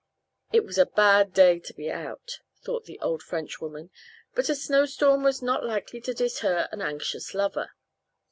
[0.51, 3.91] It was a bad day to be out, thought the old Frenchwoman;
[4.33, 7.69] but a snowstorm was not likely to deter an anxious lover.